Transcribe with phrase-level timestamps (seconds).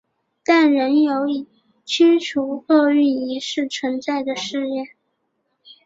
[0.43, 1.47] 但仍有以
[1.85, 4.87] 驱除恶运的仪式存在的寺院。